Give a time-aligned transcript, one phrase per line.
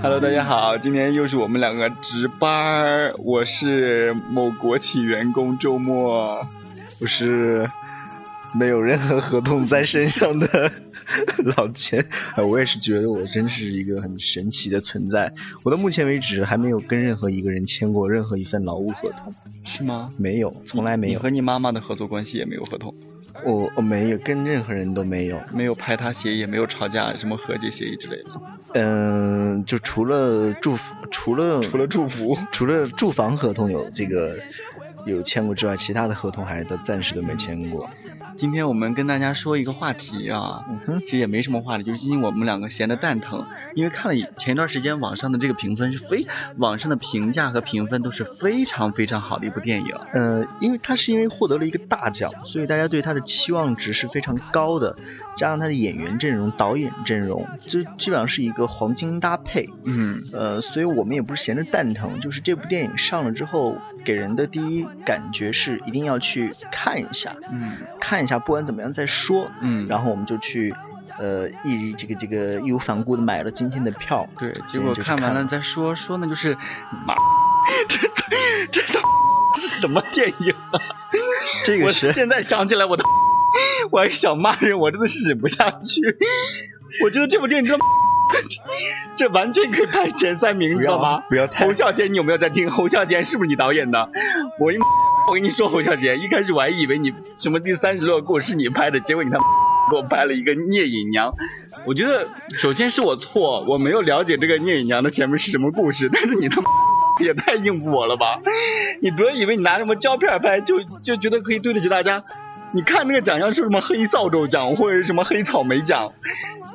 [0.00, 6.46] Hello，大家好，今天又是我们两个值班我是某国企员工，周末，
[7.00, 7.68] 我是
[8.54, 10.70] 没有任何合同在身上的
[11.56, 12.08] 老钱。
[12.36, 15.32] 我也是觉得我真是一个很神奇的存在。
[15.64, 20.08] 我到目前为止还没有跟任何一个人签过任何一份劳务合同，是吗？
[20.16, 21.14] 没有，从来没有。
[21.14, 22.94] 你和你妈妈的合作关系也没有合同。
[23.44, 28.30] 我我没有跟任何人都没有，没有拍他协议，也没有吵架，什么和解协议之类的。
[28.74, 30.76] 嗯，就除了住，
[31.10, 34.36] 除了除了住房，除了住房合同有这个。
[35.06, 37.88] 有签过之外，其他的合同还是都暂时都没签过。
[38.36, 40.64] 今天我们跟大家说一个话题啊，
[41.00, 46.26] 其实也没什么话题，就是今天我们两个闲的蛋疼，因为看了前一段时间网上的这个评分是非，
[46.58, 49.94] 网上的评价和评分都是非常非常好的一部电影。
[50.12, 54.94] 呃，因为它是因为获得了一个大奖，所以大家对它的期望值是非常高的，
[55.36, 59.66] 加上它的演员阵容、导演阵容，就基本上是一个黄金搭配。
[59.84, 64.86] 嗯，呃，所以我们也不是闲的蛋疼，就是这部电影上了之后，给人的第一。
[65.04, 70.74] 感觉是一定要去看一下，嗯，看一下，不管怎么样再说，嗯，然后我们就去，
[71.18, 76.54] 呃，义这个这个义无反顾的买了今天的票，对，结果看完了再说，说呢就是，
[77.06, 77.14] 妈，
[77.88, 78.08] 这
[78.70, 80.80] 这这是什么电影啊？
[81.64, 83.04] 这个是现在想起来我都，
[83.90, 86.00] 我还想骂人，我真的是忍不下去，
[87.04, 87.78] 我觉得这部电影真。
[89.16, 91.20] 这完全可以排前三名，知道吗？
[91.28, 91.66] 不要太。
[91.66, 92.68] 侯孝贤，你有没有在听？
[92.70, 94.10] 侯孝贤是不是你导演的？
[94.60, 94.72] 我
[95.28, 99.44] 我跟你说，侯孝贤，一开始我还以为你什么第三十六个是你拍的，结果你他妈
[99.90, 101.32] 给我拍了一个聂隐娘。
[101.84, 106.08] 我觉得首先是我错，我没有了解这个聂隐娘的前面是什么故事。
[106.12, 106.68] 但是你他妈
[107.20, 108.40] 也太应付我了吧？
[109.00, 112.22] 你不要以为你拿什么胶片拍就就觉得可以对得起大家。
[112.72, 116.12] 你看那个奖项是什么黑扫帚奖或者是什么黑草莓奖？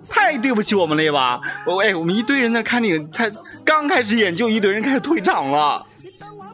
[0.09, 1.41] 太对不起我们了吧！
[1.65, 3.31] 我哎，我们一堆人在看电影，才
[3.65, 5.85] 刚开始演就一堆人开始退场了。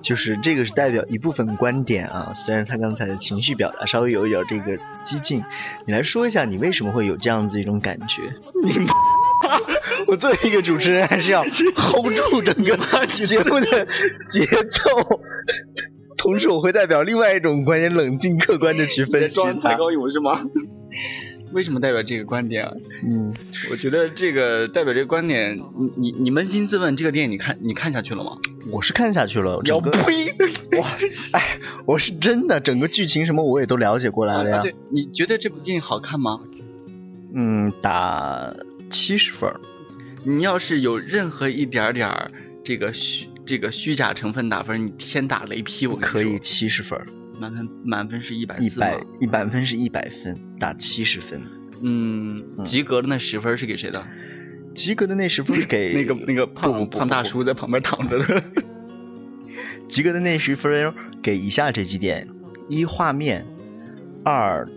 [0.02, 5.44] 就是这个是代表一部分观点啊，虽然他刚才的情绪表达稍微有一点这个激进，
[5.86, 8.22] 你来说一下你为什么会有这样子一种感觉？
[8.64, 8.94] 你妈！
[10.08, 13.86] 我作为一个主持人，还是要 hold 住整个节目的
[14.30, 15.20] 节奏，
[16.18, 19.36] 同时我会代表另外一种观点，冷静客观的去分析。
[19.36, 20.40] 装太高勇是吗？
[21.52, 22.74] 为什么代表这个观点啊？
[23.04, 23.34] 嗯，
[23.72, 28.38] 我觉得这个代表这个观点，你你你扪心自问，这个电影你看你看下去了吗？
[28.72, 30.34] 我是看下去了，整个呸！
[30.78, 30.86] 我，
[31.34, 34.62] 哎，我是真的整个剧情什么我也都了解过来了呀。
[34.62, 36.42] 对，你觉得这部电影好看吗？
[37.34, 38.54] 嗯，打
[38.90, 39.52] 七十分。
[40.24, 42.32] 你要是有任何一点点
[42.64, 45.88] 这个虚这个虚假成分打分，你天打雷劈！
[45.88, 47.00] 我可以七十分。
[47.40, 51.42] 满分满分是一百一百一满分是一百分，打七十分。
[51.82, 54.06] 嗯，及格的那十分是给谁的？
[54.76, 58.44] 及格的那十分是给 那个那个胖胖大叔在旁边躺着的。
[59.88, 62.28] 及格的那十分给以下这几点：
[62.70, 63.46] 一画面，
[64.24, 64.70] 二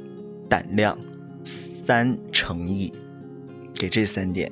[0.49, 0.99] 胆量，
[1.45, 2.93] 三诚意，
[3.75, 4.51] 给这三点。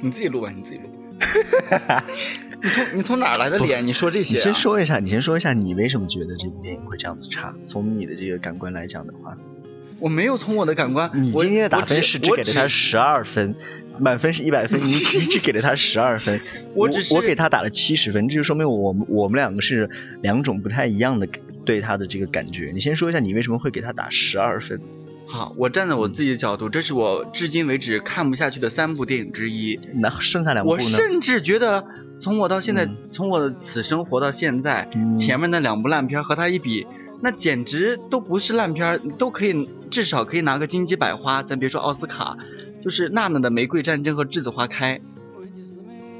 [0.00, 0.90] 你自己录吧，你自己录。
[2.62, 3.86] 你从你从哪来的脸？
[3.86, 4.34] 你说这些？
[4.34, 7.54] 你先说一下，你先说一下，你为什么觉得这部电影会这样子差？
[7.64, 9.36] 从你的这个感官来讲的话，
[9.98, 11.10] 我没有从我的感官。
[11.14, 13.54] 你今天的打分是只给了他十二分，
[14.00, 16.40] 满分是一百分，你你只给了他十二分。
[16.74, 19.88] 我只是我给他打了七十分，这就说明我们我们两个是
[20.22, 21.28] 两种不太一样的
[21.64, 22.70] 对他的这个感觉。
[22.74, 24.80] 你先说一下，你为什么会给他打十二分？
[25.36, 29.78] 好，我站在我自己的角度，这是我至今为止看不下去的三部电影之一。
[29.94, 30.82] 那剩下两部呢？
[30.82, 31.84] 我甚至觉得，
[32.20, 34.88] 从我到现在，从我的此生活到现在，
[35.18, 36.86] 前面那两部烂片和他一比，
[37.20, 42.38] 那简直都不是烂片，都可以至少可以拿个金鸡百花，咱别说奥斯卡，
[42.82, 44.98] 就是娜娜的《玫瑰战争》和《栀子花开》。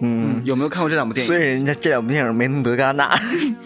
[0.00, 1.26] 嗯，有没有看过这两部电影？
[1.26, 3.18] 所以人家这两部电影没能得戛纳。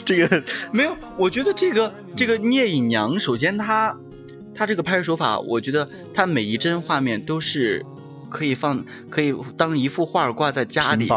[0.05, 3.97] 这 个没有，我觉得这个这个聂隐娘，首先她。
[4.61, 7.87] 他这个拍摄手法，我觉得他每一帧画面都是
[8.29, 11.09] 可以放，可以当一幅画挂在家里，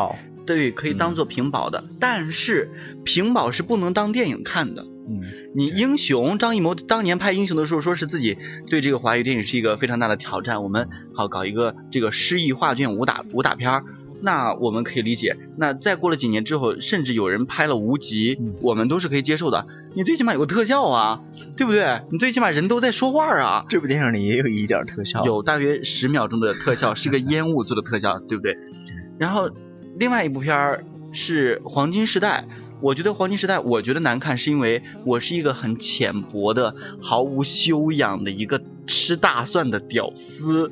[0.46, 1.84] 对，可以当做屏保的。
[2.00, 2.72] 但是
[3.04, 4.84] 屏保是不能当电影看的。
[4.84, 5.20] 嗯，
[5.54, 8.38] 你英雄张艺谋当年拍英雄的时候，说是自己
[8.70, 10.64] 对这个华语电影是一个非常大的挑战。
[10.64, 13.84] 我们好搞一个这个诗意画卷武打武打片儿。
[14.26, 19.68] 那我们可以理解，那再过了几年之后，甚至有人拍了无极，我们都是可以接受的。
[19.96, 21.22] 你最起码有个特效啊，
[21.58, 22.02] 对不对？
[22.10, 23.66] 你最起码人都在说话啊。
[23.68, 28.58] 这部电影里也有一点特效，有大约十秒钟的特效，是个 烟雾做的特效，对不对？
[29.20, 29.50] 然后
[30.00, 32.46] 另外一部片儿是《黄金时代》，
[32.82, 40.72] 我觉得《黄金时代》我觉得难看，是因为我是一个很浅薄的、毫无修养的一个吃大蒜的屌丝。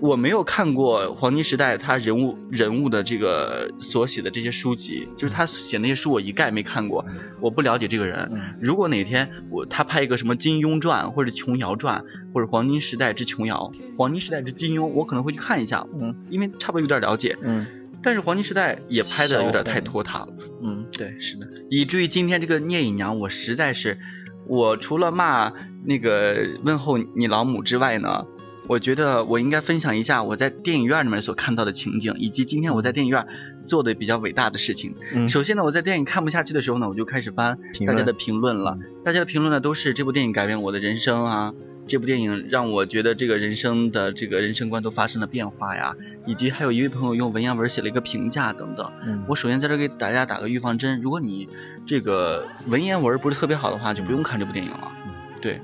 [0.00, 7.04] 我没有看过黄金时代他人物人物的这个所写的这些书籍，就是他写那些书我一概没看过，
[7.40, 8.30] 我不了解这个人。
[8.32, 8.54] 嗯。
[8.60, 16.14] 如果哪天我他拍一个什么金庸传或者琼瑶传或者黄金时代之琼瑶、黄金时代之金庸，我可能会去看一下，嗯。
[16.30, 17.36] 因为差不多有点了解。
[17.42, 17.66] 嗯。
[18.02, 20.28] 但是黄金时代也拍的有点太拖沓了。
[20.62, 23.98] 嗯，对，是的，以至于今天这个聂隐娘，我实在是，
[24.46, 25.52] 我除了骂
[25.84, 28.24] 那个问候你老母之外呢，
[28.70, 33.26] 我觉得我应该分享一下我在电影院里面所看到的情景，以及今天我在电影院
[33.66, 34.94] 做的比较伟大的事情。
[35.12, 38.78] 嗯首先呢，我在电影看不下去的时候呢，我就开始翻大家的评论了。
[39.02, 41.52] 大家的评论呢，都是这部电影改变我的人生啊，
[41.88, 48.88] 这部电影让我觉得这个人生的这个人生观都发生了变化呀，以及还有一位朋友用文言文写了一个评价等等。
[49.04, 51.48] 嗯我首先在这给大家打个预防针，如果你
[51.84, 54.92] 这个文言文不是特别好的话，就不用看这部电影了。
[55.40, 55.60] 对，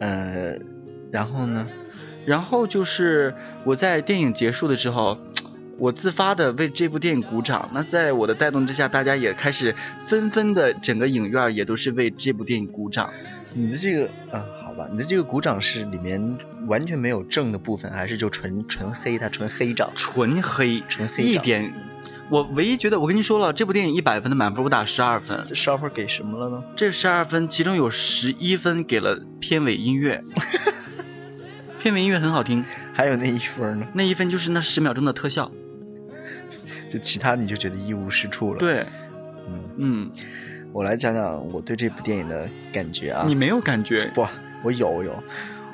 [0.00, 0.58] 呃，
[1.10, 1.66] 然后呢？
[2.28, 3.34] 然后就是
[3.64, 5.16] 我在电影结束的时候，
[5.78, 7.66] 我自发的为这部电影鼓掌。
[7.72, 9.74] 那在我的带动之下，大家也开始
[10.06, 13.10] 纷纷的整个影院也都是为这部电影鼓掌。
[13.54, 16.36] 你的这个啊，好吧，你的这个鼓掌是里面
[16.66, 19.16] 完全没有正的部分，还是就纯纯黑？
[19.16, 19.90] 它纯黑掌？
[19.96, 21.72] 纯黑，纯黑一点。
[22.28, 26.62] 我唯一觉得，我跟你说了，这部电影一百分的满分我打十二分，这十二分给什么了呢？
[26.76, 30.20] 这十二分其中有十一分给了片尾音乐，
[31.78, 33.86] 片尾音乐很好听，还有那一分呢？
[33.94, 35.50] 那一分就是那十秒钟的特效。
[36.90, 38.86] 就其他你就觉得一无是处了。，对，
[39.46, 40.10] 嗯，嗯，
[40.72, 43.24] 我来讲讲我对这部电影的感觉啊。
[43.26, 44.10] 你没有感觉？
[44.14, 44.26] 不，
[44.62, 45.22] 我有我有，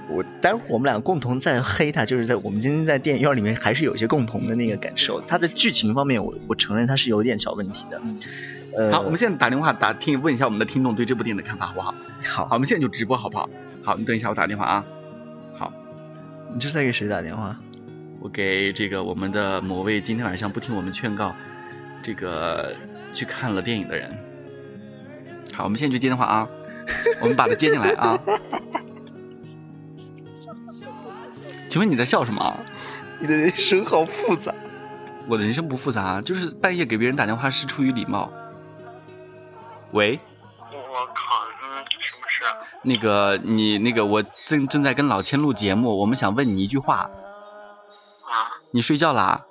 [0.08, 5.20] 我待会儿我们俩共同在黑他，就是在我们今天在电影院里面还是有一些共同的那个感受。
[5.20, 8.02] 他的剧情方面我，我承认他是有点小问题的。
[8.76, 11.94] 呃，好，我们现在打电话打听问一下我们的听众对这部电影的看法，好不好？
[12.26, 13.48] 好好，我们现在就直播，好不好？
[13.84, 14.84] 好，你等一下，我打电话啊。
[16.54, 17.56] 好，你这是在给谁打电话？
[18.20, 21.34] 我给这个我们的某位今天晚上不听我们劝告，
[22.00, 22.76] 这个
[23.12, 24.16] 去看了电影的人。
[25.52, 26.48] 好，我们现在去接电话啊，
[27.20, 28.20] 我们把他接进来啊。
[31.68, 32.60] 请问你在笑什么啊？
[33.18, 34.54] 你的人生好复杂。
[35.26, 38.30] 我的人生不复杂，就是半夜给别人打电话是出于礼貌。
[39.90, 40.20] 喂，
[40.70, 41.43] 我靠？
[42.84, 47.10] 那个你那个我正正在跟老千录节目，我们想问你一句话，
[48.28, 49.42] 啊，你睡觉啦？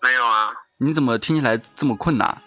[0.00, 2.38] 没有啊，你怎么听起来这么困呐？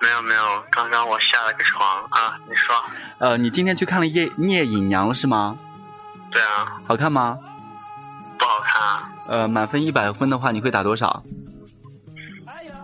[0.00, 2.74] 没有没有，刚刚我下了个床啊，你说，
[3.18, 5.56] 呃，你今天去看了聂聂隐娘了是吗？
[6.32, 7.38] 对啊，好看吗？
[8.36, 11.22] 不好看啊，呃，满分一百分的话，你会打多少？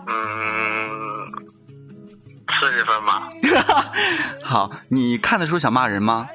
[0.06, 1.28] 嗯，
[2.60, 3.28] 四十分吧，
[4.42, 6.28] 好，你看的时候想骂人吗？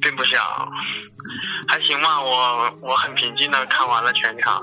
[0.00, 0.40] 并不想，
[1.66, 4.62] 还行吧，我我很平静的看完了全场，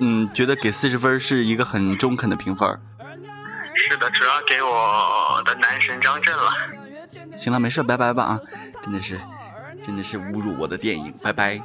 [0.00, 2.68] 嗯，觉得给四十分是一个很中肯的评分。
[3.76, 6.52] 是的，主要给我的男神张震了，
[7.36, 8.40] 行了，没事，拜拜吧啊！
[8.82, 9.20] 真的是，
[9.84, 11.60] 真的是侮辱我的电影，拜拜。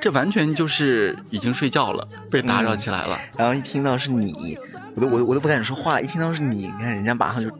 [0.00, 3.18] 这完全就是已经睡觉了，被打扰起来了。
[3.36, 4.58] 然后一听到是你，
[4.94, 6.00] 我都我都我都不敢说话。
[6.00, 7.50] 一听到是你，你看人家马上就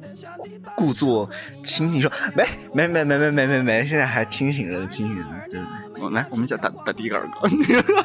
[0.74, 1.30] 故作
[1.62, 5.60] 清醒，说没没没没没没没没，现在还清醒着，清醒着，对
[6.02, 7.52] 我来，我们先打打第一个耳光。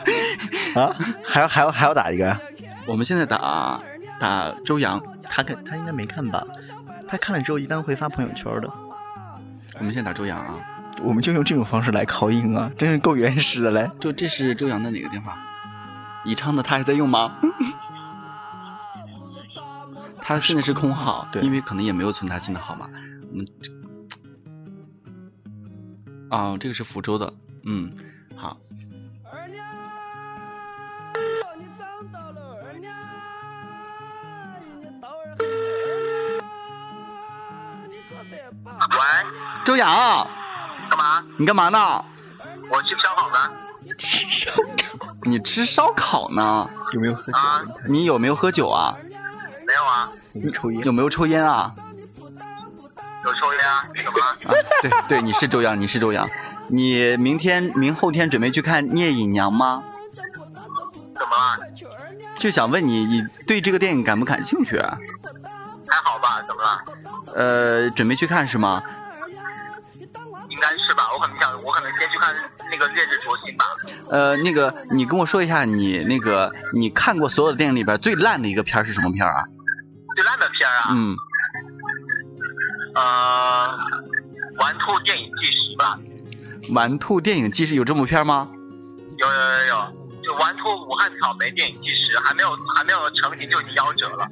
[0.76, 2.42] 啊，还要还要还要打一个呀？
[2.86, 3.80] 我们现在打
[4.20, 6.46] 打周洋，他看他应该没看吧？
[7.08, 8.70] 他看了之后一般会发朋友圈的。
[9.80, 10.56] 我们现在打周洋啊。
[11.02, 13.92] 我们就用这种方式来考音啊，真是够原始的嘞。
[14.00, 15.38] 就这是周洋的哪个电话？
[16.26, 17.38] 宜昌的他还在用吗？
[20.22, 22.90] 他现在是空号，对因为可能也没有存他新的号码。
[23.32, 23.48] 我们
[26.30, 27.32] 啊、这个是福州的，
[27.64, 27.94] 嗯，
[28.36, 28.58] 好，
[38.90, 38.98] 喂，
[39.64, 40.28] 周洋，
[40.90, 41.24] 干嘛？
[41.38, 42.04] 你干嘛呢？
[42.72, 43.52] 我去烧烤呢，
[45.24, 46.68] 你吃烧烤呢？
[46.94, 47.38] 有没有喝酒？
[47.38, 48.96] 啊你有没有喝酒啊？
[49.68, 50.84] 没有啊，有没有抽烟？
[50.84, 51.74] 有没有抽烟啊？
[53.24, 54.26] 有抽烟啊，怎么了？
[54.26, 56.28] 啊，对对，你是周洋，你是周洋。
[56.68, 59.84] 你明天、明后天准备去看《聂隐娘》吗？
[61.16, 61.58] 怎么了？
[62.38, 64.98] 就想问你，你对这个电影感不感兴趣啊？
[65.88, 66.42] 还好吧？
[66.48, 66.84] 怎么了？
[67.34, 68.82] 呃，准备去看是吗？
[72.78, 73.66] 那个《烈日灼心》吧。
[74.10, 79.44] 呃，那个，你跟我说一下，你那个你看过所有的电影里边最烂的一个片儿是什么片儿啊？
[80.16, 81.16] 最烂的片儿啊，嗯，
[82.96, 83.78] 呃，
[84.60, 86.00] 玩兔电影纪实吧，
[86.70, 88.50] 玩兔电影纪实有这部片吗？
[89.18, 89.76] 有有有有，
[90.24, 94.28] 就玩兔武汉草莓电影纪实，还没有还没有成型就已经夭折了。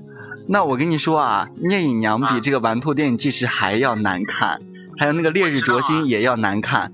[0.47, 4.62] 那我跟你说啊，聂隐娘比这个玩兔电影纪实还要难看，
[4.97, 6.91] 还有那个烈日灼心也要难看。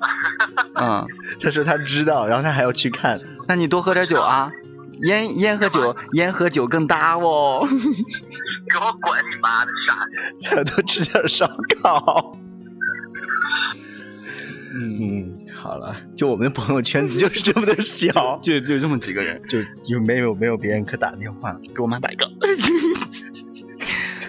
[0.74, 1.06] 嗯，
[1.40, 3.20] 他说他知道，然后他还要去看。
[3.48, 4.50] 那你多喝点酒啊，
[5.02, 7.66] 烟烟和酒，烟和酒更搭哦。
[7.68, 10.64] 给我滚你妈的傻！
[10.64, 11.48] 多吃点烧
[11.82, 12.36] 烤。
[14.78, 22.28] 嗯，好了，就我们的朋友圈子就是这么的小，就就这么几个人，就就没有没有别人可打电话，给我妈打一个。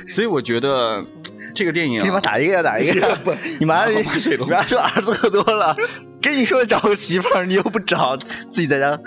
[0.10, 1.06] 所以我觉得
[1.58, 3.16] 这个电影，给你妈打一个呀，打一个。
[3.26, 4.04] 不，你妈你
[4.48, 5.76] 妈说儿子喝多了，
[6.22, 9.00] 跟你说找个媳妇儿，你又不找，自己在家。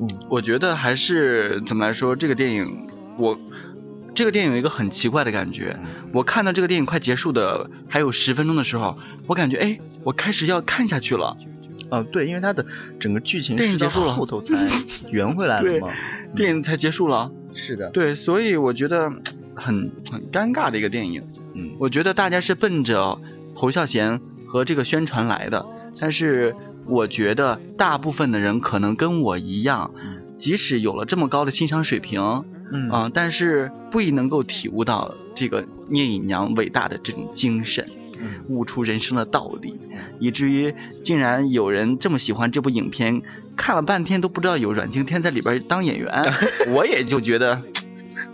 [0.00, 3.38] 嗯，我觉得还是怎么来说，这个电影我。
[4.16, 5.76] 这个电影有一个很奇怪的感觉，
[6.12, 8.96] 我看到这个电影快结束的还有十分钟的时候，
[9.26, 11.36] 我感觉哎，我开始要看下去了。
[11.90, 12.64] 哦，对，因为它的
[13.00, 14.54] 整个剧情电影结束了后头才
[15.10, 15.88] 圆回来了嘛，
[16.36, 17.32] 电影才结束了。
[17.56, 19.10] 是的，对，所以我觉得
[19.56, 21.26] 很很尴尬的一个电影。
[21.54, 23.20] 嗯，我觉得大家是奔着
[23.54, 25.64] 侯孝贤和这个宣传来的，
[26.00, 26.54] 但是
[26.86, 29.90] 我觉得大部分的人可能跟我一样，
[30.38, 32.44] 即使有了这么高的欣赏水平。
[32.72, 33.10] 嗯。
[33.12, 37.84] 但是不一能够体悟到这个聂隐娘伟大的这种精神，
[38.48, 39.78] 悟出人生的道理，
[40.18, 43.22] 以至于竟然有人这么喜欢这部影片，
[43.54, 46.10] 看了半天都不知道有阮经天在里边当演员，
[46.74, 47.62] 我也就觉得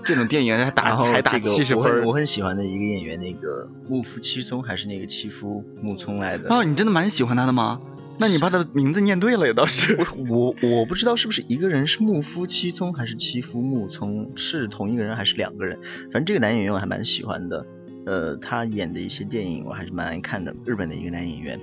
[0.05, 2.05] 这种电影还打还打七十分。
[2.05, 6.53] 我很喜欢的一个演员，那个木夫七松还是那个七夫木聪来的。
[6.55, 7.81] 哦，你真的蛮喜欢他的吗？
[8.19, 15.79] 那你把他的名字念对了也倒是，我我不知道是不是一个人是木夫七聪还是七夫木聪是同一个人还是两个人，
[16.13, 17.65] 反正这个男演员我还蛮喜欢的，
[18.05, 21.59] 呃，他演的一些电影我还是蛮爱看的，日本的一个男演员，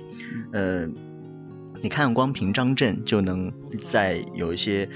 [0.52, 0.88] 呃，
[1.80, 4.88] 你看光凭张震就能在有一些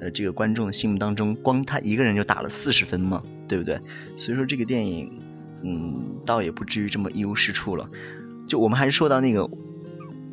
[0.00, 3.80] 呃这个观众心目当中，光他一个人就打了四十分嘛，对不对？
[4.16, 5.20] 所以说这个电影，
[5.62, 7.88] 嗯，倒也不至于这么一无是处了，
[8.46, 9.50] 就我们还是说到那个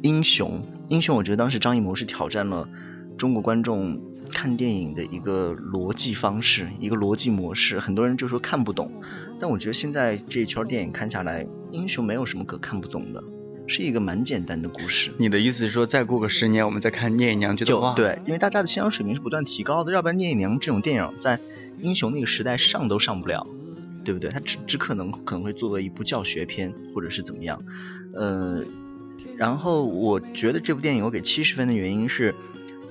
[0.01, 0.61] 英雄。
[0.87, 2.69] 英雄，我觉得当时张艺谋是挑战了
[3.17, 3.99] 中国观众
[4.31, 7.79] 看电影的一个逻辑方式，一个逻辑模式。
[7.79, 8.91] 很多人就说看不懂，
[9.39, 13.23] 但我觉得现在这一圈电影看下来，英雄没有什么可看不懂的，
[13.67, 15.11] 是一个蛮简单的故事。
[15.17, 21.39] 你的意思是说，再过个十年，我们再看聂隐娘，觉得哇，对，因为大家的欣赏水平是不断提高的，要不然聂隐娘这种电影在
[21.81, 23.45] 英雄那个时代上都上不了，
[24.03, 24.29] 对不对？
[24.29, 27.63] 它只只可能可能会作为一部教学片，或者是怎么样，
[28.13, 28.63] 呃。
[29.37, 32.35] 然后我觉得这部电影我给七十分的原因是，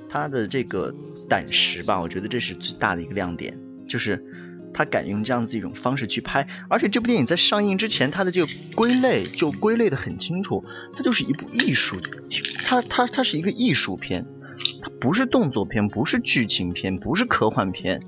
[0.08, 0.92] 它的这个
[1.28, 4.24] 胆识吧，我觉得这是最大的一个亮点，就是
[4.74, 10.64] 他敢用这样子一种方式去拍，而且这部电影在上映之前，它的这个归类就归类的很清楚，
[10.94, 11.96] 它就是一部艺术，
[12.64, 14.26] 它它它是一个艺术片，
[14.82, 18.02] 它不是动作片，不是剧情片，不是科幻片，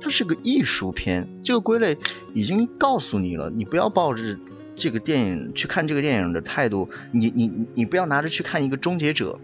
[0.00, 1.96] 它是个艺术片，这个归类
[2.34, 4.38] 已经告诉你了，你不要抱着。
[4.76, 9.38] 这个电影去看这个电影的态度，你你你不要拿着去看一个《终结者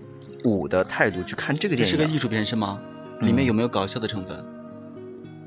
[0.45, 1.90] 五》的态度去看这个电影。
[1.90, 2.80] 是个艺术片是吗？
[3.21, 4.42] 里面有没有搞笑的成分？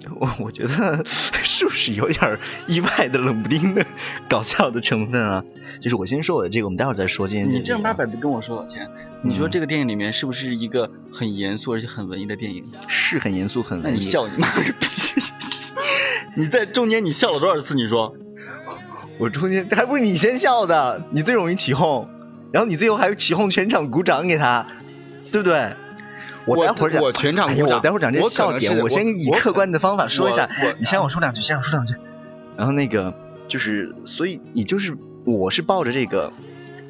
[0.20, 3.86] 我我觉得 是不是有点意外的冷不丁的
[4.30, 5.44] 搞笑的成分啊？
[5.82, 7.28] 就是我先说我的这个，我们待会儿再说。
[7.28, 8.90] 今天你正儿八百的跟我说老钱，
[9.24, 12.64] 你说这个电影里面是不是一个很严肃而且很文艺的电影？
[12.88, 13.98] 是很严肃很文艺。
[13.98, 14.88] 那你笑你妈个逼！
[16.36, 17.76] 你在中间你笑了多少次？
[17.76, 18.16] 你说？
[19.18, 22.08] 我中间还不是你先笑的，你最容易起哄，
[22.54, 24.66] 然后你最后还起哄，全场鼓掌给他，
[25.32, 25.74] 对不对？
[26.46, 27.78] 我待会儿讲，我全场鼓掌。
[27.78, 30.50] 我待会儿讲这些笑点，我先以客观的方法说一下。
[30.78, 31.96] 你先让我说两句，先让我说两句。
[32.58, 33.14] 然后那个
[33.48, 36.32] 就是，所以你就是，我是抱着这个，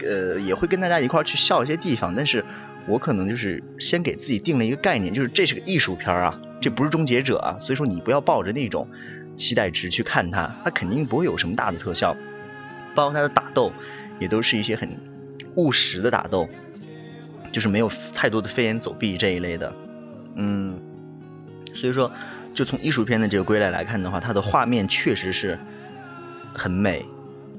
[0.03, 2.43] 呃，也会跟大家一块儿去笑一些地方，但是
[2.87, 8.87] 我可能就是先给自己定了一个概念，就是这是个艺术片啊，这不是终结者啊，所以说你不要抱着那种。
[9.37, 12.13] 期待值去看它，它肯定不会有什么大的特效，
[12.93, 13.71] 包括它的打斗，
[14.19, 14.97] 也都是一些很
[15.55, 16.49] 务实的打斗，
[17.51, 19.73] 就是没有太多的飞檐走壁这一类的，
[20.35, 20.79] 嗯，
[21.73, 22.11] 所以说，
[22.53, 25.59] 就从艺术片的这个归类来看的话，它的画面确实是
[26.53, 27.05] 很美，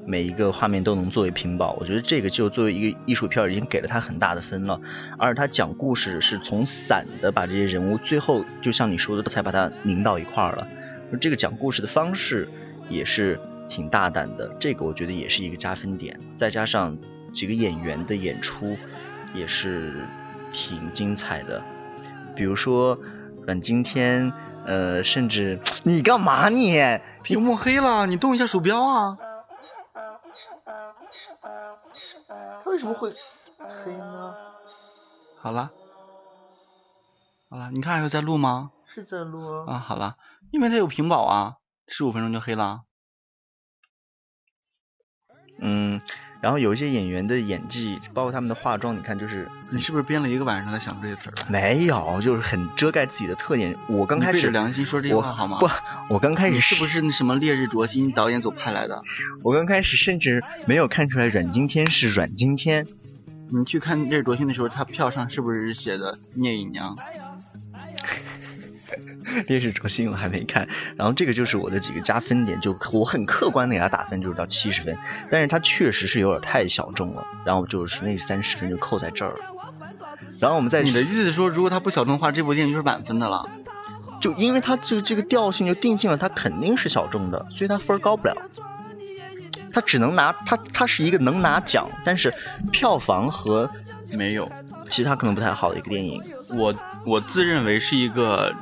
[0.06, 4.80] 每一个画面都能作为屏保，我觉得这个就作为一个艺术片已经给了它很大的分了，
[5.18, 10.66] 而它讲故事是从散的把这些人物最后就像你说的才把它拧到一块儿了。
[11.20, 12.48] 这个讲故事的方式
[12.88, 16.18] 也是挺大胆的，这个我觉得也是一个加分点。
[16.28, 16.96] 再加上
[17.32, 18.76] 几个演员的演出
[19.34, 20.06] 也是
[20.52, 21.62] 挺精彩的，
[22.34, 22.98] 比如说
[23.46, 24.32] 阮经天，
[24.64, 26.78] 呃，甚至 你干嘛你？
[27.22, 29.18] 屏幕黑了，你动一下鼠标啊！
[32.66, 33.14] 为什么会
[33.58, 34.34] 黑呢？
[35.38, 35.70] 好了，
[37.48, 38.70] 好了，你看还有在录吗？
[38.86, 39.74] 是在录啊。
[39.74, 40.16] 啊，好了，
[40.50, 41.56] 因为它有屏保啊，
[41.86, 42.82] 十五分钟就黑了。
[45.60, 46.00] 嗯，
[46.40, 51.34] 然后有一些演员的演技，包括他们的化妆，你看就是你是不是编了一个晚上在想这些词儿？
[51.48, 53.76] 没有，就是很遮盖自己的特点。
[53.86, 55.58] 我刚开始着良心说这些话好吗？
[55.58, 55.68] 不，
[56.14, 59.00] 我刚开始你是不是那什么烈日灼心导演组派来的？
[59.42, 62.86] 我刚开始甚至没有看出来阮经天是阮经天。
[63.52, 66.96] 你去看烈日灼心的时候，他票上是不是写的聂隐娘？
[69.48, 74.96] 烈日灼心我还没看，然后这个就是我的几个加分点，就我很客观的给他打分，就是到七十分，
[75.30, 79.38] 但是他确实是有点太小众了，然后就是那三十分就扣在这儿了。
[80.40, 83.48] 然后我们再你的意思是说，如果他不小众的话，这部电影就是满分的了？
[84.20, 88.36] 就因为他就这个调性就定性了，他肯定是小众的，所以他分高不了。
[89.72, 92.34] 他只能拿他他是一个能拿奖，但是
[92.72, 93.70] 票房和
[94.12, 94.50] 没有，
[94.88, 96.20] 其他可能不太好的一个电影。
[96.54, 96.74] 我
[97.06, 98.52] 我自认为是一个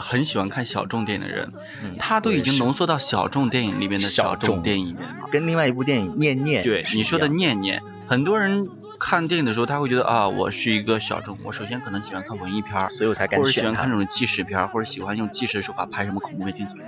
[0.00, 1.48] 很喜欢看小众电影的人，
[1.84, 5.28] 嗯他都已经浓缩到小众电影里面的小小众众电影里面了。
[5.30, 16.84] 跟另外一部电影《念念》对你说的念念，很多人看电影的时候，他会觉得啊，我是一个小众，我首先可能喜欢看文艺片儿，所以我才敢或者喜欢看这种纪实片儿，或者喜欢用纪实的手法拍什么恐怖片、惊悚片。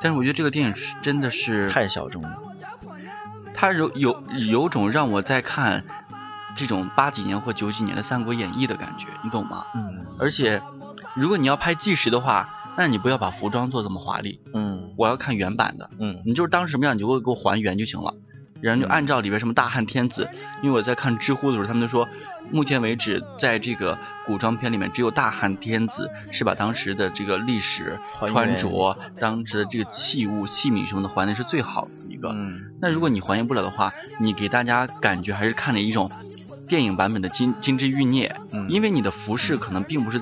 [0.00, 2.36] 但是我觉得这个电影是真的是太小众了。
[3.54, 5.84] 它有有有种让我在看
[6.56, 9.64] 这种八几年或九几年的《三国演义》的感觉，你懂吗？
[9.74, 10.62] 嗯而且，
[11.14, 15.90] 如果你要拍纪实的话，那你不要把服装做这么华丽，嗯我要看原版的。
[15.98, 18.14] 嗯你就是当时什么样，你就给我给我还原就行了。
[18.60, 20.28] 然后就嗯按照里边什么大汉天子，
[20.62, 22.08] 因为我在看知乎的时候，他们就说，
[22.50, 32.30] 目前为止在这个古装片里面，只有大汉天子是把当时的这个历史穿着、当时的这个器物、器皿什么的还原是最好的一个。
[32.34, 36.10] 嗯那如果你还原不了的话，你给大家感觉还是看了一种
[36.66, 40.18] 电影版本的金金枝玉孽，嗯因为你的服饰可能并不是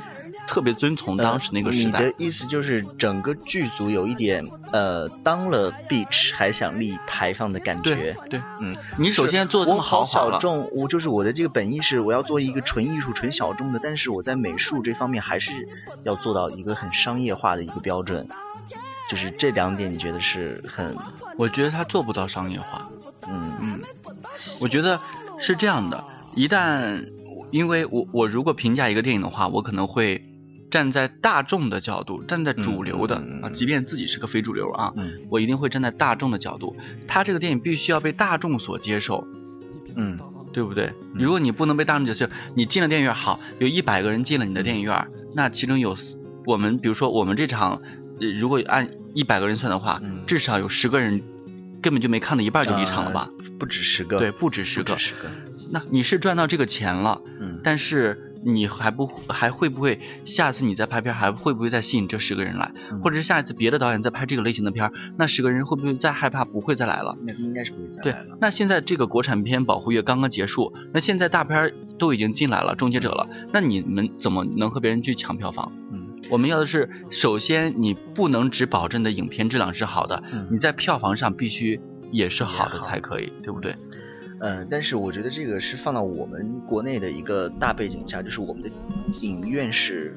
[0.47, 1.99] 特别遵从当时那个时代。
[1.99, 8.15] 呃你的意思就是整个剧组有一点呃，当了 bitch 还想立牌坊的感觉。
[8.29, 15.53] 对，嗯，你首先做我好小众，我就是我的这个本意是我要做一个纯艺术、纯小众的，但是我在美术这方面还是
[16.05, 18.27] 要做到一个很商业化的一个标准。
[19.11, 20.97] 就是这两点，你觉得是很
[21.37, 22.89] 我觉得他做不到商业化。
[23.29, 23.81] 嗯嗯，
[24.59, 24.99] 我觉得
[25.39, 26.03] 是这样的，
[26.35, 27.07] 一旦
[27.51, 30.23] 因为我我如果评价一个电影的话，我可能会
[30.73, 36.75] 站在大众的角度，站在主流的、啊，即便自己是个非主流啊，嗯我一定会站在大众的角度。
[37.07, 39.25] 他这个电影必须要被大众所接受，
[39.95, 40.19] 嗯
[40.51, 40.93] 对不对？
[41.15, 47.83] 如果你不能被大众接受，你进了电影院，好，有一百个人进了你的电影院，那其中有四我们比如说我们这场，
[48.21, 51.23] 呃如果按一百个人算的话，嗯至少有十个人
[51.83, 53.29] 根本就没看到一半就离场了吧？
[53.39, 55.09] 呃不止十个，对，不止十个不止。
[55.09, 55.31] 十个。
[55.71, 67.17] 那你是赚到这个钱了，嗯但是你还不还会不会下次你再拍片儿还会不会再吸引这十个人来，嗯或者是下一次别的导演再拍这个类型的片儿，那十个人会不会再害怕不会再来了？
[67.23, 75.73] 那应该是不会再来了。，那现在这个国产片保护月刚刚结束，那现在大片都已经进来了，终结者了，那你们怎么能和别人去抢票房？
[75.93, 76.01] 嗯
[76.31, 81.81] 我们要的是，首先你不能只保证的影片质量是好的，嗯你在票房上必须
[82.13, 83.77] 也是好的才可以，对不对？
[84.43, 88.69] 呃，但是我觉得这个是放到我们国内的一个大背景下，就是我们的
[89.21, 90.17] 影院是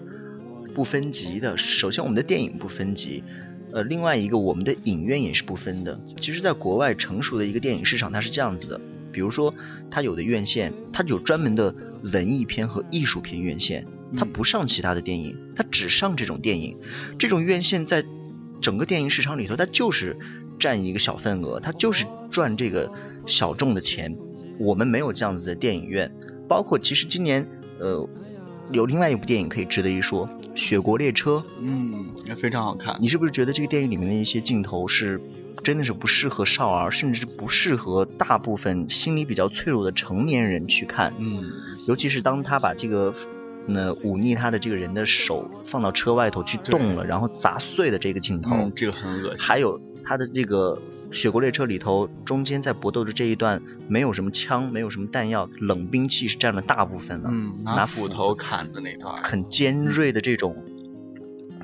[0.74, 1.56] 不分级的。
[1.60, 3.24] 首先，我们的电影不分级，
[3.72, 6.00] 呃，另外一个我们的影院也是不分的。
[6.18, 9.54] 其实，在国外成熟的一个电影市场，它是这样子的，比如说，
[9.92, 11.76] 它有的院线，它有专门的
[12.12, 13.86] 文艺片和艺术片院线，
[14.18, 16.76] 它嗯不上其他的电影，它只上这种电影。
[17.20, 18.04] 这种院线在
[18.60, 20.18] 整个电影市场里头，它就是
[20.58, 22.92] 占一个小份额，它就是赚这个
[23.26, 24.16] 小众的钱。
[24.58, 26.12] 我们没有这样子的电影院，
[26.48, 27.46] 包括其实今年
[27.80, 28.08] 呃
[28.72, 31.44] 有另外一部电影可以值得一说，《雪国列车》。
[31.60, 32.98] 嗯，非常好看。
[33.00, 35.22] 你是不是觉得这个电影里面的一些镜头是
[35.64, 41.14] 真的是不适合少儿，甚至不适合大部分心理比较脆弱的成年人去看？
[41.20, 41.52] 嗯，
[41.88, 43.14] 尤其是当他把这个
[43.68, 49.38] 那忤逆他的这个人的手放到车外头去动了，然后砸碎的这个镜头，嗯，这个很恶心。
[49.38, 50.80] 还有他的这个
[51.16, 59.16] 《雪国列车》里头，中间在搏斗的这一段，没有什么枪，没有什么弹药，冷兵器是占了大部分的，嗯，拿拿斧头砍的那段。
[59.18, 60.56] 很尖锐的这种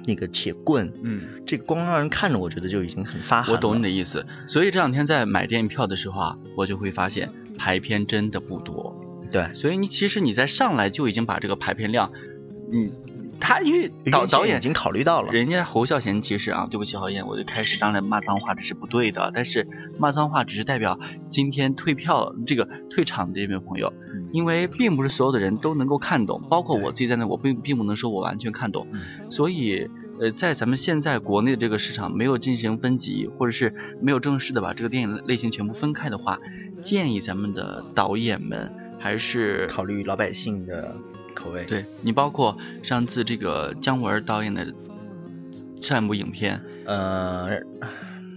[0.07, 4.25] 那个铁棍，嗯，这光让人看着，我觉得就已经很发寒我懂你的意思。
[4.47, 8.97] 所以这两天在买电影票的时候啊，我就会发现排片真的不多。
[9.31, 12.11] 对，所以你其实你在上来就已经把这个排片量，
[12.71, 12.91] 嗯，
[13.39, 19.67] 他因为导导演已经考虑到了，人家侯孝贤其实啊，对不起，侯燕，我就开始当然骂脏话这是不对的，但是
[19.97, 24.29] 骂脏话只是代表今天退票这个退场的这位朋友，嗯。
[24.31, 29.29] 因为并不是所有的人都能够看懂，包括我自己在内，我并并不能说我完全看懂，嗯。
[29.29, 29.89] 所以
[30.21, 36.39] 呃，在咱们现在国内的这个市场没有进行分级，或者是没有正式的把这个电影类型全部分开的话，
[36.81, 40.95] 建议咱们的导演们还是考虑老百姓的
[41.33, 44.73] 口味。，对你包括上次这个姜文导演的
[45.81, 46.61] 上一部影片。
[46.85, 47.49] 呃，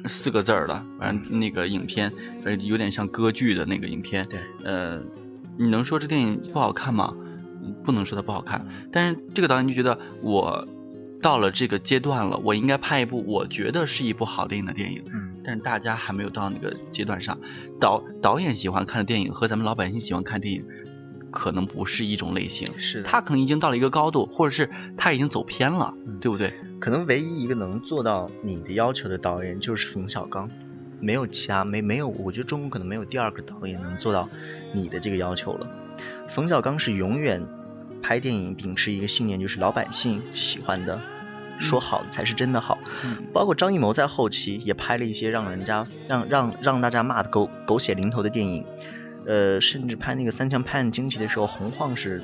[0.06, 4.24] 四个字儿的，反正那个影片，反正有点像歌剧的那个影片。
[4.28, 5.00] 对，呃，
[5.56, 7.14] 你能说这电影不好看吗？
[7.82, 10.68] 不能说它不好看，但是这个导演就觉得我
[11.22, 15.02] 到了这个阶段了，我应该拍一部我觉得是一部好电影的电影。
[15.06, 17.38] 嗯，但是大家还没有到那个阶段上，
[17.78, 20.64] 导导演喜欢看的电影和咱们老百姓喜欢看电影
[21.30, 22.66] 可能不是一种类型。
[22.78, 26.54] 是他可能已经到了一个高度，或者是他已经走偏了，嗯对不对？
[26.80, 30.50] 可能唯一一个能做到你的要求的导演就是冯小刚，
[31.00, 34.28] 没有其他没没有，我觉得中国可能没有第二个导演能做到
[34.72, 35.68] 你的这个要求了。
[36.28, 37.46] 冯小刚是永远
[38.02, 41.00] 拍电影秉持一个信念，就是老百姓喜欢的，
[41.58, 42.78] 说好的才是真的好。
[43.04, 43.24] 嗯。
[43.32, 48.64] 包括张艺谋在后期也拍了一些让人家让让让大家骂的狗狗血淋头的电影，
[49.26, 52.22] 呃，甚至拍那个《三枪拍案惊奇》的时候，洪晃是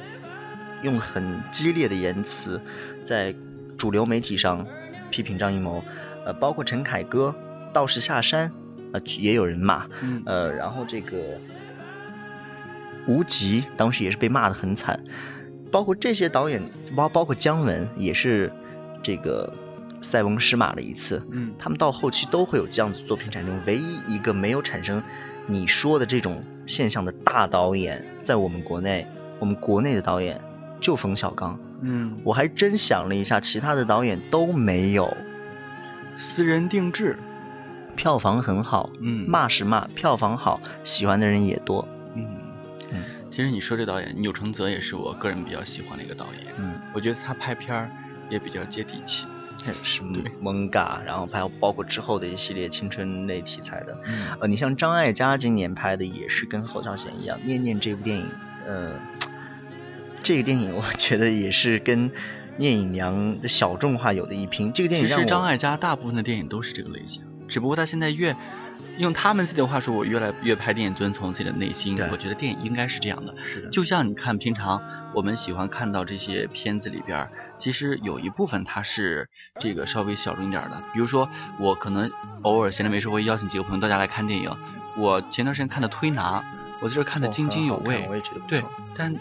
[0.82, 2.60] 用很激烈的言辞
[3.04, 3.34] 在
[3.78, 4.66] 主流媒体上
[5.10, 5.82] 批评张艺谋，
[6.24, 7.34] 呃，包括陈凯歌
[7.72, 8.48] 《道士下山》
[8.92, 10.22] 呃，也有人骂，嗯。
[10.26, 11.38] 呃，然后这个
[13.06, 15.02] 无极当时也是被骂得很惨，
[15.70, 16.62] 包括这些导演，
[16.94, 18.52] 包包括姜文也是
[19.02, 19.52] 这个
[20.02, 23.60] 塞翁失马了一次，嗯他们到后期都会有这样子作品产生。
[23.66, 25.02] 唯一一个没有产生
[25.46, 29.06] 你说的这种现象的大导演，在我们国内，
[29.38, 30.40] 我们国内的导演
[30.80, 31.58] 就冯小刚。
[31.82, 35.16] 嗯，我还真想了一下，其他的导演都没有，
[36.14, 37.18] 私人定制，
[37.96, 41.88] 票房很好，嗯骂是骂，票房好，喜欢的人也多。
[42.14, 42.26] 嗯
[42.92, 47.90] 嗯其实你说这导演钮承泽也是我个人比较喜欢的一个导演，嗯，我觉得他拍片儿
[48.30, 49.26] 也比较接地气。
[49.82, 54.00] 是对蒙嘎，然后还有包括之后的一系列青春类题材的。
[54.06, 58.26] 嗯呃，你像张艾嘉今年拍的也是跟侯孝贤一样，《念念》这部电影，
[58.66, 58.94] 呃，
[60.22, 62.10] 这个电影我觉得也是跟
[62.56, 64.72] 聂隐娘的小众化有的一拼。
[64.72, 68.34] 这个电影其实张艾嘉大部分的电影都是这个类型，只不过他现在越
[68.98, 71.98] 用他们自己的话说，我越来越拍电影遵从自己的内心。
[72.10, 74.82] 我觉得电影应该是这样的，是的，就像你看平常
[75.14, 82.10] 我们喜欢看到这些片子里边，其实有一部分它是这个稍微小众一点的，比如说我可能
[82.42, 84.50] 偶尔闲着没事会邀请几个朋友到家来看电影。
[84.96, 86.40] 我前段时间看的《推拿》，
[86.82, 88.04] 我在这看的哦津津有味。
[88.08, 88.60] 我也觉得不对，
[88.96, 89.14] 但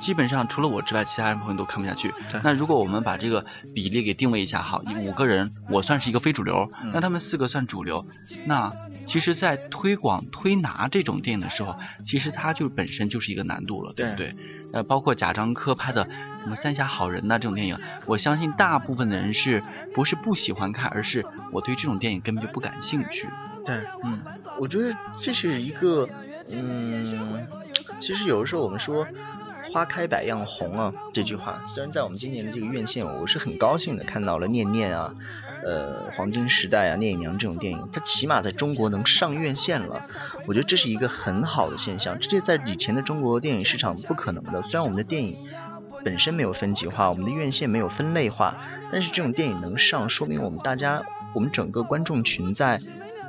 [0.00, 2.40] 基本上除了我之外，其他人朋友都看不下去对。
[2.42, 8.04] 那如果我们把这个比例给定位一下，哈，五个人，我算是一个非主流，嗯那他们四个算主流。
[8.46, 8.72] 那
[9.06, 14.34] 其实，在推广推拿这种电影的时候，其实它就本身就是一个难度了，对不对？
[14.72, 16.04] 呃，包括贾樟柯拍的
[16.42, 19.62] 什么《三峡好人》呐这种电影，我相信大部分的人是
[19.94, 23.26] 不是不喜欢看，而是我对这种电影根本就不感兴趣。
[23.64, 24.18] 对，嗯
[24.58, 26.08] 我觉得这是一个，
[26.52, 27.46] 嗯，
[27.98, 29.06] 其实有的时候我们说
[29.72, 35.14] “花开百样红”啊这句话，虽然在我们今年的这个院线，我是很高兴的看到了《念念》啊，
[35.64, 40.06] 呃，《黄金时代》啊，《聂隐娘》这种电影，它起码在中国能上院线了，
[40.46, 44.62] 我觉得这是一个很好的现象，这就在以前的中国电影市场不可能的。
[44.62, 45.36] 虽然我们的电影
[46.04, 48.56] 本身没有分级化，我们的院线没有分类化，
[48.90, 51.02] 但是这种电影能上，说明我们大家，
[51.34, 52.78] 我们整个观众群在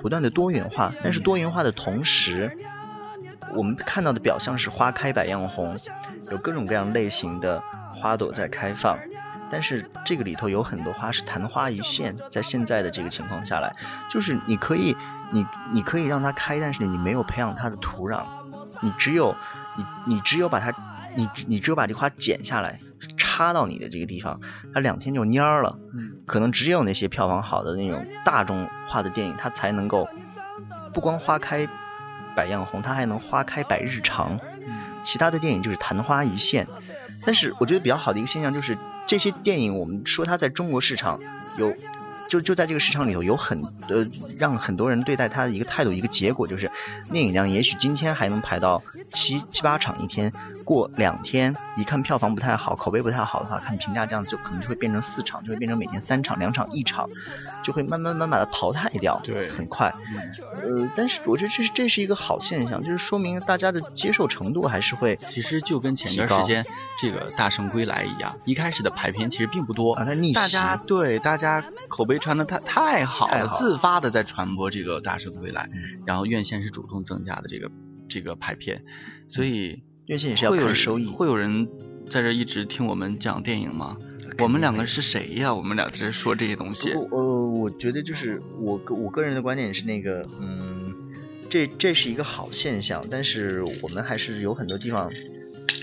[0.02, 0.93] 不断的多元化。
[1.04, 2.58] 但是多元化的同时，
[3.55, 5.77] 我们看到的表象是花开百样红，
[6.31, 7.62] 有各种各样类型的
[7.95, 8.97] 花朵在开放。
[9.51, 13.75] 但是这个里头有很多花是昙花一现，在现在的这个情况下来，
[14.12, 14.95] 就是你可以，
[15.31, 18.25] 你你可以让它开，但是你没有培养它的土壤，
[18.81, 19.35] 你只有
[19.75, 20.71] 你你只有把它，
[21.15, 22.79] 你你只有把这花剪下来，
[23.17, 24.39] 插到你的这个地方，
[24.71, 25.79] 它两天就蔫儿了。
[25.93, 30.07] 嗯可能只有那些票房好的那种大众化的电影，它才能够
[30.93, 31.67] 不光花开
[32.39, 34.39] 百样红，它还能花开百日长。
[34.65, 36.65] 嗯其他的电影就是昙花一现。
[37.25, 41.19] 但是我觉得比较好的一个现象就是，这些电影我们说它在中国市场
[41.58, 41.73] 有
[42.29, 44.05] 就就在这个市场里头有很呃
[44.37, 46.71] 让很多人对待他的一个态度，一个结果就是
[47.11, 50.31] 电影量也许今天还能排到七七八场一天，
[50.63, 57.09] 过两天一看票房不太好，口碑不太好的话，看评价这样子就可能就会变成四场，就会变成每天三场、两场一场，
[57.63, 59.91] 就会慢慢慢慢把它淘汰掉，对很快。
[60.61, 66.63] 呃，但是我觉得这是这是一个好现象，就是说明大家的接受程度还是会其实就跟前段时间
[66.99, 77.71] 这个《大圣归来》一样，一开始的排片其实并不多，啊，它逆袭大家对大家口碑传的太太好了，好自发的在传播这个《大圣归来》嗯然后院线是主动增加的这个
[78.08, 78.84] 这个排片，
[79.27, 81.08] 所以院线也是要会有看收益。
[81.08, 81.67] 会有人
[82.10, 83.97] 在这一直听我们讲电影吗？
[84.38, 85.53] 我们两个是谁呀？
[85.53, 86.91] 我们俩在这说这些东西。
[86.91, 90.93] 呃，我觉得就是我个我个人的观点是那个，嗯，
[91.49, 95.12] 这这是一个好现象，但是我们还是有很多地方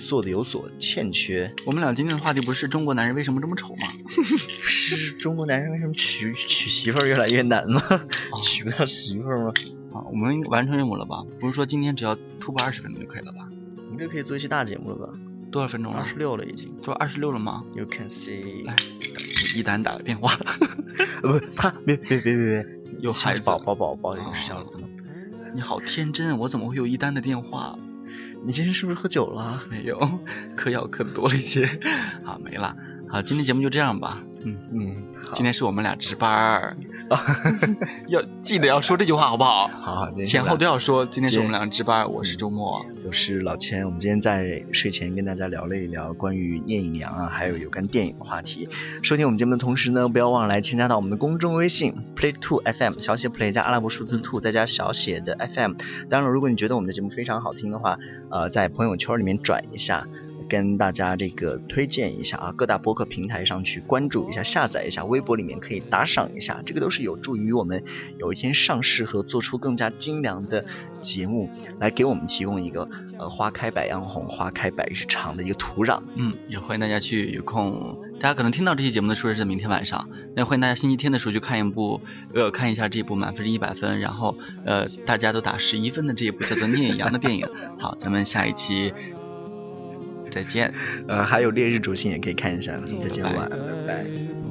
[0.06, 1.52] 做的有所欠缺。
[1.66, 3.88] 我们俩今天的话题不是中国男人为什么这么丑吗？
[4.64, 7.82] 是中国男人为什么娶娶媳妇儿越来越难吗？
[7.90, 9.52] 哦娶不到媳妇儿吗？
[9.92, 11.24] 啊，我们完成任务了吧？
[11.40, 13.48] 不是说今天只要突破二十分钟就可以了吧？
[13.76, 15.12] 我们这可以做一期大节目了吧？
[15.50, 15.98] 多少分钟了？
[15.98, 16.72] 二十六了已经。
[16.82, 20.38] 说二十六了吗？You can see，来给一丹打个电话。
[21.22, 22.66] 呃不，他别别别别别，
[23.00, 24.64] 有孩子宝宝宝宝有点小啊
[25.54, 27.78] 你好天真，我怎么会有一丹的电话？
[28.46, 29.60] 你今天是不是喝酒了？
[29.68, 29.98] 没有，
[30.56, 31.68] 嗑药嗑的多了一些。
[32.24, 32.76] 好，没了。
[33.08, 34.22] 好，今天节目就这样吧。
[34.44, 36.76] 嗯，嗯，今天是我们俩值班儿，
[38.08, 39.66] 要记得要说这句话好不好？
[39.68, 41.04] 好好，前后都要说。
[41.06, 42.84] 今天是我们俩值班儿，我是周末。
[43.06, 48.68] 我是老千，我们今天在睡前跟大家聊了一聊关于聂隐娘啊，还有有关电影的话题。
[49.02, 55.74] 收听我们节目的同时呢，不要忘了来添加到我们的公众微信 play two fm 小写 play 加阿拉伯数字 two 再加小写的 fm。
[56.08, 57.98] 当然了，如果你觉得我们的节目非常好听的话，
[58.30, 60.06] 呃，在朋友圈里面转一下。
[60.48, 67.82] 跟大家这个推荐一下啊，各大播客平台上去关注一下、下载一下，微博里面可以打赏一下，这个都是有助于我们
[68.18, 70.64] 有一天上市和做出更加精良的
[71.00, 76.00] 节目，来给我们提供一个呃花开百样红、花开百日长的一个土壤。
[76.14, 82.00] 嗯，也欢迎大家去有空，大家可能听到这期节目的时候是明天晚上，那欢迎大家星期天的时候去看一部，
[82.34, 87.48] 呃，看一下这部满分是一百分，然后呃大家都打十一分的这一部叫做《聂隐娘》的电影。
[87.78, 88.92] 好，咱们下一期
[90.36, 90.70] 再见。
[91.08, 92.78] 呃，还有烈日灼心也可以看一下。
[93.00, 94.45] 再见，拜拜晚安，拜拜。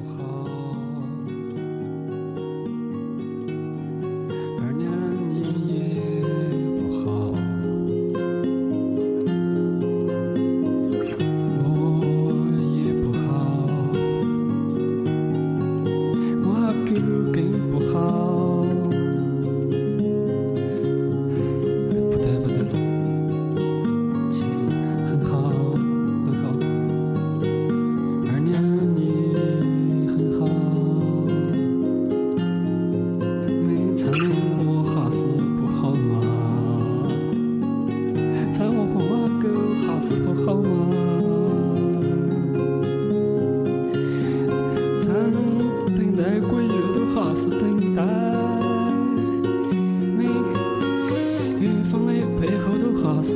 [33.96, 36.12] 猜我还是不好吗？
[38.52, 39.48] 猜我和我狗
[39.88, 40.70] 还是不好吗？
[44.98, 45.14] 猜
[45.96, 48.04] 等待鬼热都还是等待，
[50.18, 50.20] 你
[51.62, 53.32] 远方的背后都还是